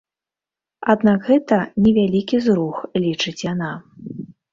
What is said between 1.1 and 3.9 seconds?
гэта невялікі зрух, лічыць яна.